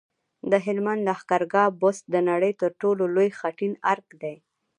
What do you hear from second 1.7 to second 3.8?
بست د نړۍ تر ټولو لوی خټین